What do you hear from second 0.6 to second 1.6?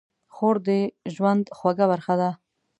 د ژوند